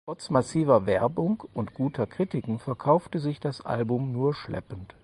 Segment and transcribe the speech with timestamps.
[0.07, 4.95] Trotz massiver Werbung und guter Kritiken verkaufte sich das Album nur schleppend.